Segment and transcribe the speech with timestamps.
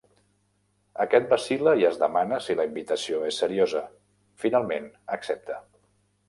[1.03, 3.83] Aquest vacil·la i es demana si la invitació és seriosa,
[4.45, 4.89] finalment
[5.19, 5.61] accepta.